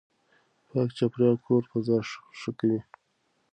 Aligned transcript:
پاک 0.69 0.89
چاپېريال 0.97 1.35
کور 1.45 1.63
فضا 1.71 1.97
ښه 2.39 2.51
کوي. 2.59 2.79